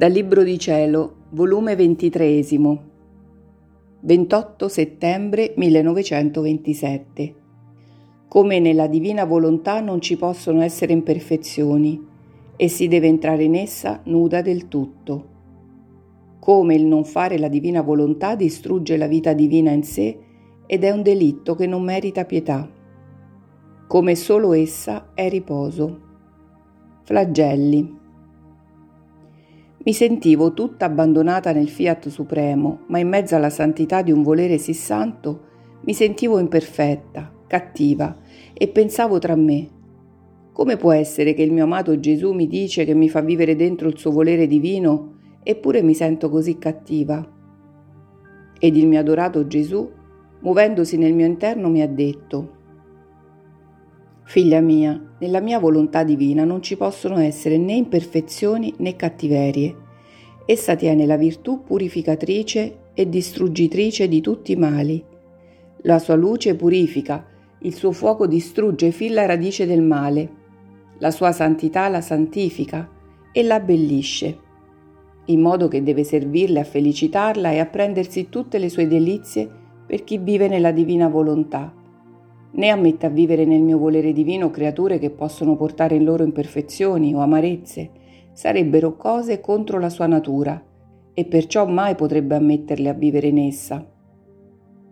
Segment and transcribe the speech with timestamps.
[0.00, 2.42] Dal Libro di Cielo, volume 23,
[4.00, 7.34] 28 settembre 1927.
[8.26, 12.02] Come nella divina volontà non ci possono essere imperfezioni
[12.56, 15.28] e si deve entrare in essa nuda del tutto.
[16.38, 20.18] Come il non fare la divina volontà distrugge la vita divina in sé
[20.64, 22.66] ed è un delitto che non merita pietà.
[23.86, 26.00] Come solo essa è riposo.
[27.02, 27.98] Flagelli.
[29.82, 34.58] Mi sentivo tutta abbandonata nel fiat supremo, ma in mezzo alla santità di un volere
[34.58, 35.48] sì santo
[35.84, 38.14] mi sentivo imperfetta, cattiva
[38.52, 39.68] e pensavo tra me,
[40.52, 43.88] come può essere che il mio amato Gesù mi dice che mi fa vivere dentro
[43.88, 47.26] il suo volere divino, eppure mi sento così cattiva?
[48.58, 49.90] Ed il mio adorato Gesù,
[50.40, 52.58] muovendosi nel mio interno, mi ha detto,
[54.30, 59.74] Figlia mia, nella mia volontà divina non ci possono essere né imperfezioni né cattiverie.
[60.46, 65.04] Essa tiene la virtù purificatrice e distruggitrice di tutti i mali.
[65.78, 67.26] La sua luce purifica,
[67.62, 70.30] il suo fuoco distrugge fin la radice del male.
[70.98, 72.88] La sua santità la santifica
[73.32, 74.38] e la abbellisce,
[75.24, 79.50] in modo che deve servirle a felicitarla e a prendersi tutte le sue delizie
[79.84, 81.78] per chi vive nella divina volontà
[82.52, 87.14] né ammetta a vivere nel mio volere divino creature che possono portare in loro imperfezioni
[87.14, 87.90] o amarezze,
[88.32, 90.62] sarebbero cose contro la sua natura,
[91.12, 93.86] e perciò mai potrebbe ammetterle a vivere in essa.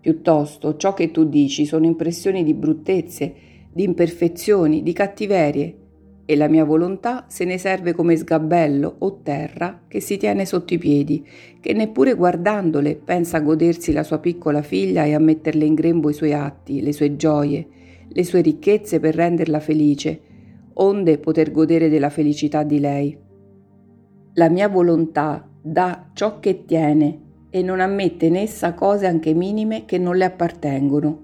[0.00, 3.34] Piuttosto, ciò che tu dici sono impressioni di bruttezze,
[3.72, 5.78] di imperfezioni, di cattiverie,
[6.26, 10.74] e la mia volontà se ne serve come sgabello o terra che si tiene sotto
[10.74, 11.26] i piedi,
[11.60, 16.08] che neppure guardandole pensa a godersi la sua piccola figlia e a metterle in grembo
[16.08, 17.66] i suoi atti, le sue gioie,
[18.08, 20.20] le sue ricchezze per renderla felice,
[20.74, 23.16] onde poter godere della felicità di lei.
[24.34, 27.20] La mia volontà dà ciò che tiene
[27.50, 31.22] e non ammette in essa cose anche minime che non le appartengono.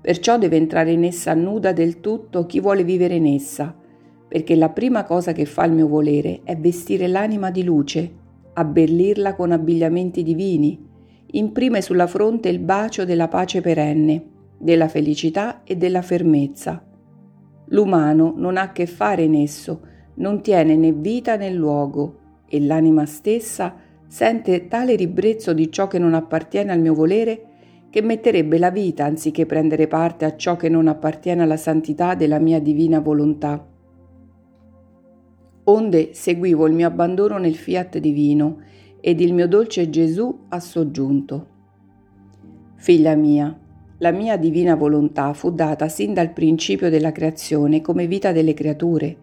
[0.00, 3.76] Perciò deve entrare in essa nuda del tutto chi vuole vivere in essa,
[4.28, 8.12] perché la prima cosa che fa il mio volere è vestire l'anima di luce,
[8.52, 10.86] abbellirla con abbigliamenti divini,
[11.32, 14.22] imprime sulla fronte il bacio della pace perenne,
[14.58, 16.84] della felicità e della fermezza.
[17.70, 19.80] L'umano non ha a che fare in esso,
[20.14, 25.98] non tiene né vita né luogo, e l'anima stessa sente tale ribrezzo di ciò che
[25.98, 27.44] non appartiene al mio volere
[27.90, 32.38] che metterebbe la vita anziché prendere parte a ciò che non appartiene alla santità della
[32.38, 33.62] mia divina volontà
[35.68, 38.60] onde seguivo il mio abbandono nel fiat divino
[39.00, 41.46] ed il mio dolce Gesù ha soggiunto.
[42.76, 43.56] Figlia mia,
[43.98, 49.16] la mia divina volontà fu data sin dal principio della creazione come vita delle creature,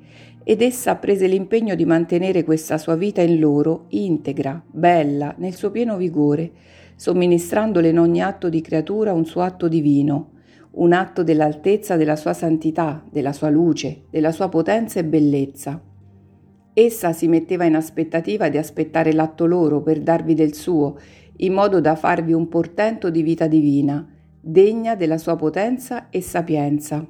[0.43, 5.71] ed essa prese l'impegno di mantenere questa sua vita in loro integra, bella, nel suo
[5.71, 6.51] pieno vigore,
[6.95, 10.33] somministrandole in ogni atto di creatura un suo atto divino,
[10.71, 15.81] un atto dell'altezza della sua santità, della sua luce, della sua potenza e bellezza.
[16.77, 20.97] Essa si metteva in aspettativa di aspettare l'atto loro per darvi del suo,
[21.37, 24.05] in modo da farvi un portento di vita divina,
[24.41, 27.07] degna della sua potenza e sapienza.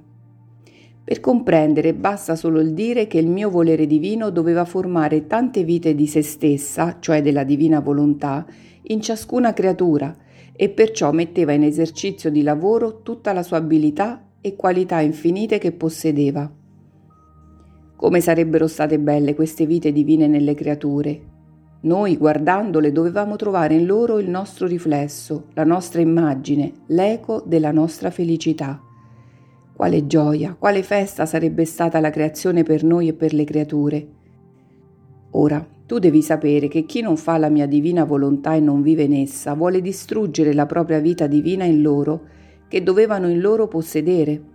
[1.04, 5.96] Per comprendere basta solo il dire che il mio volere divino doveva formare tante vite
[5.96, 8.46] di se stessa, cioè della divina volontà,
[8.84, 10.16] in ciascuna creatura
[10.56, 15.72] e perciò metteva in esercizio di lavoro tutta la sua abilità e qualità infinite che
[15.72, 16.64] possedeva.
[18.06, 21.20] Come sarebbero state belle queste vite divine nelle creature.
[21.82, 28.12] Noi, guardandole, dovevamo trovare in loro il nostro riflesso, la nostra immagine, l'eco della nostra
[28.12, 28.80] felicità.
[29.74, 34.08] Quale gioia, quale festa sarebbe stata la creazione per noi e per le creature.
[35.32, 39.02] Ora, tu devi sapere che chi non fa la mia divina volontà e non vive
[39.02, 42.22] in essa vuole distruggere la propria vita divina in loro,
[42.68, 44.54] che dovevano in loro possedere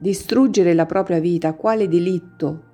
[0.00, 2.67] Distruggere la propria vita, quale delitto?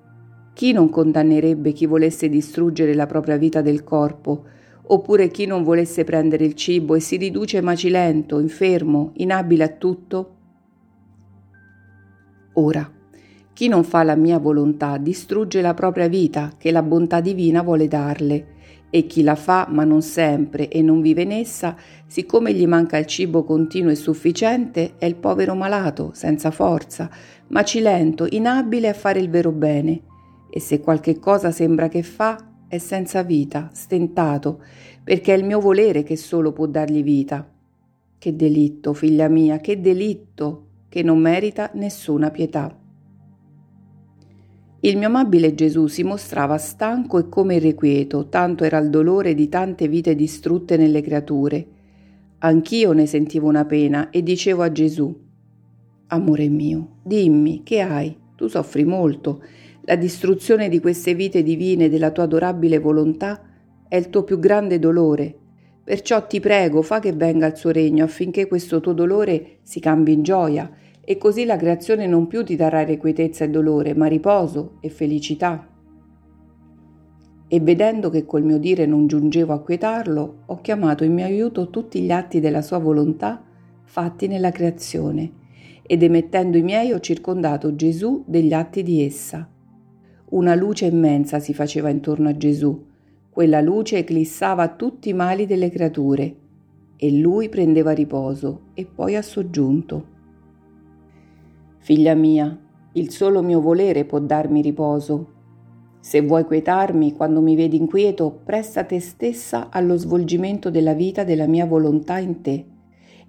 [0.54, 4.44] Chi non condannerebbe chi volesse distruggere la propria vita del corpo,
[4.86, 10.36] oppure chi non volesse prendere il cibo e si riduce macilento, infermo, inabile a tutto?
[12.54, 12.88] Ora,
[13.52, 17.88] chi non fa la mia volontà distrugge la propria vita che la bontà divina vuole
[17.88, 18.52] darle
[18.90, 21.74] e chi la fa ma non sempre e non vive in essa,
[22.06, 27.10] siccome gli manca il cibo continuo e sufficiente, è il povero malato, senza forza,
[27.48, 30.02] macilento, inabile a fare il vero bene.
[30.56, 34.62] E se qualche cosa sembra che fa, è senza vita, stentato,
[35.02, 37.44] perché è il mio volere che solo può dargli vita.
[38.16, 42.72] Che delitto, figlia mia, che delitto, che non merita nessuna pietà.
[44.78, 49.48] Il mio amabile Gesù si mostrava stanco e come irrequieto, tanto era il dolore di
[49.48, 51.66] tante vite distrutte nelle creature.
[52.38, 55.20] Anch'io ne sentivo una pena e dicevo a Gesù,
[56.06, 58.16] Amore mio, dimmi, che hai?
[58.36, 59.42] Tu soffri molto.
[59.86, 63.42] La distruzione di queste vite divine della tua adorabile volontà
[63.86, 65.36] è il tuo più grande dolore.
[65.84, 70.14] Perciò ti prego, fa che venga il suo regno affinché questo tuo dolore si cambi
[70.14, 70.70] in gioia
[71.04, 75.68] e così la creazione non più ti darà irrequietezza e dolore, ma riposo e felicità.
[77.46, 81.68] E vedendo che col mio dire non giungevo a quietarlo, ho chiamato in mio aiuto
[81.68, 83.44] tutti gli atti della sua volontà
[83.82, 85.30] fatti nella creazione,
[85.82, 89.46] ed emettendo i miei ho circondato Gesù degli atti di essa.
[90.30, 92.82] Una luce immensa si faceva intorno a Gesù,
[93.28, 96.36] quella luce eclissava tutti i mali delle creature,
[96.96, 100.06] e lui prendeva riposo, e poi ha soggiunto.
[101.78, 102.58] Figlia mia,
[102.92, 105.32] il solo mio volere può darmi riposo.
[106.00, 111.46] Se vuoi quietarmi quando mi vedi inquieto, presta te stessa allo svolgimento della vita della
[111.46, 112.66] mia volontà in te,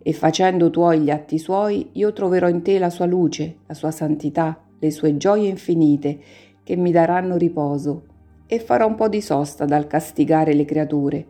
[0.02, 3.92] e facendo tuoi gli atti suoi, io troverò in te la sua luce, la sua
[3.92, 6.20] santità, le sue gioie infinite,
[6.66, 8.06] che mi daranno riposo,
[8.48, 11.26] e farò un po' di sosta dal castigare le creature,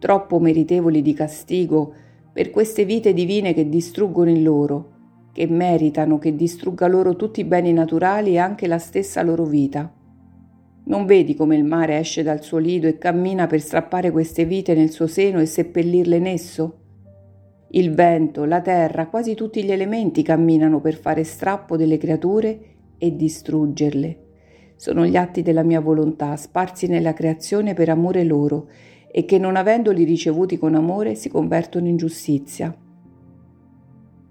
[0.00, 1.92] troppo meritevoli di castigo
[2.32, 4.90] per queste vite divine che distruggono in loro,
[5.32, 9.92] che meritano che distrugga loro tutti i beni naturali e anche la stessa loro vita.
[10.86, 14.74] Non vedi come il mare esce dal suo lido e cammina per strappare queste vite
[14.74, 16.78] nel suo seno e seppellirle in esso?
[17.72, 22.58] Il vento, la terra, quasi tutti gli elementi camminano per fare strappo delle creature
[22.98, 24.19] e distruggerle.
[24.80, 28.68] Sono gli atti della mia volontà, sparsi nella creazione per amore loro,
[29.12, 32.74] e che non avendoli ricevuti con amore si convertono in giustizia.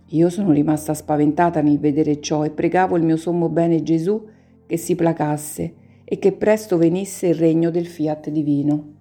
[0.07, 4.25] Io sono rimasta spaventata nel vedere ciò e pregavo il mio sommo bene Gesù
[4.65, 5.73] che si placasse
[6.03, 8.98] e che presto venisse il regno del fiat divino.